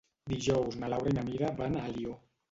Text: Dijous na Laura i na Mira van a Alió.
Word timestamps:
Dijous 0.31 0.77
na 0.83 0.89
Laura 0.93 1.11
i 1.13 1.17
na 1.17 1.25
Mira 1.27 1.51
van 1.59 1.77
a 1.77 1.83
Alió. 1.91 2.17